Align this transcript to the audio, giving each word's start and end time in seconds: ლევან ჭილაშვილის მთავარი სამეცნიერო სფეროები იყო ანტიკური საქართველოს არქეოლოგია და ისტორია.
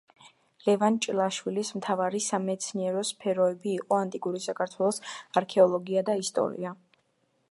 ლევან 0.67 0.95
ჭილაშვილის 1.05 1.69
მთავარი 1.81 2.21
სამეცნიერო 2.27 3.03
სფეროები 3.11 3.71
იყო 3.75 3.99
ანტიკური 4.05 4.43
საქართველოს 4.47 5.01
არქეოლოგია 5.43 6.07
და 6.11 6.19
ისტორია. 6.25 6.75